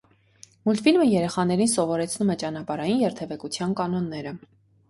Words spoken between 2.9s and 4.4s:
երթևեկության կանոնները։